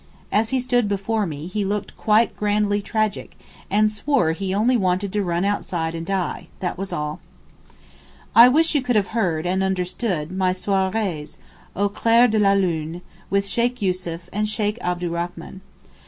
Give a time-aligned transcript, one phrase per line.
[0.31, 3.37] As he stood before me, he looked quite grandly tragic;
[3.69, 7.19] and swore he only wanted to run outside and die; that was all.
[8.35, 11.37] I wish you could have heard (and understood) my soirées,
[11.75, 15.61] au clair de la lune, with Sheykh Yussuf and Sheykh Abdurrachman.